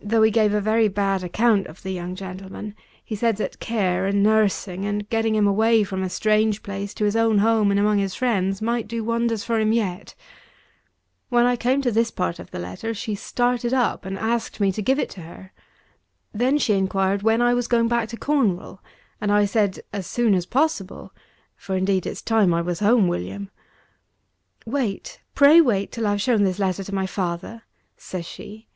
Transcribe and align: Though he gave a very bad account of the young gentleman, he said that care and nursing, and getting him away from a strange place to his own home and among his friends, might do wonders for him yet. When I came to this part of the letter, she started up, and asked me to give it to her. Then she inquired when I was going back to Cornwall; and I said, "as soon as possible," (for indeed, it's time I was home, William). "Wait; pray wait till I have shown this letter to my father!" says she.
Though 0.00 0.22
he 0.22 0.30
gave 0.30 0.54
a 0.54 0.60
very 0.60 0.86
bad 0.86 1.24
account 1.24 1.66
of 1.66 1.82
the 1.82 1.90
young 1.90 2.14
gentleman, 2.14 2.76
he 3.04 3.16
said 3.16 3.38
that 3.38 3.58
care 3.58 4.06
and 4.06 4.22
nursing, 4.22 4.84
and 4.84 5.08
getting 5.10 5.34
him 5.34 5.48
away 5.48 5.82
from 5.82 6.04
a 6.04 6.08
strange 6.08 6.62
place 6.62 6.94
to 6.94 7.04
his 7.04 7.16
own 7.16 7.38
home 7.38 7.72
and 7.72 7.80
among 7.80 7.98
his 7.98 8.14
friends, 8.14 8.62
might 8.62 8.86
do 8.86 9.02
wonders 9.02 9.42
for 9.42 9.58
him 9.58 9.72
yet. 9.72 10.14
When 11.28 11.44
I 11.44 11.56
came 11.56 11.82
to 11.82 11.90
this 11.90 12.12
part 12.12 12.38
of 12.38 12.52
the 12.52 12.60
letter, 12.60 12.94
she 12.94 13.16
started 13.16 13.74
up, 13.74 14.04
and 14.04 14.16
asked 14.16 14.60
me 14.60 14.70
to 14.70 14.80
give 14.80 15.00
it 15.00 15.10
to 15.10 15.22
her. 15.22 15.52
Then 16.32 16.56
she 16.58 16.74
inquired 16.74 17.22
when 17.22 17.42
I 17.42 17.52
was 17.52 17.66
going 17.66 17.88
back 17.88 18.08
to 18.10 18.16
Cornwall; 18.16 18.80
and 19.20 19.32
I 19.32 19.44
said, 19.44 19.80
"as 19.92 20.06
soon 20.06 20.34
as 20.36 20.46
possible," 20.46 21.12
(for 21.56 21.74
indeed, 21.76 22.06
it's 22.06 22.22
time 22.22 22.54
I 22.54 22.62
was 22.62 22.78
home, 22.78 23.08
William). 23.08 23.50
"Wait; 24.66 25.20
pray 25.34 25.60
wait 25.60 25.90
till 25.90 26.06
I 26.06 26.10
have 26.12 26.22
shown 26.22 26.44
this 26.44 26.60
letter 26.60 26.84
to 26.84 26.94
my 26.94 27.08
father!" 27.08 27.62
says 27.96 28.24
she. 28.24 28.68